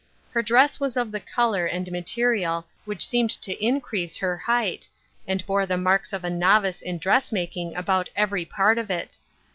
[0.31, 4.87] Her dress was of the color and material which seemed to increase her height,
[5.27, 9.19] and bore the marks of a novice in dress making about every part of it.